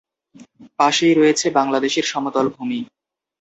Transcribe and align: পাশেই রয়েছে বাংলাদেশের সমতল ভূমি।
পাশেই 0.79 1.13
রয়েছে 1.15 1.47
বাংলাদেশের 1.57 2.05
সমতল 2.11 2.45
ভূমি। 2.55 2.79